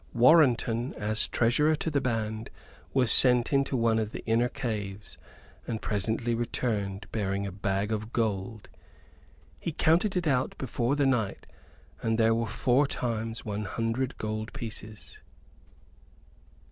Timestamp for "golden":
14.17-14.51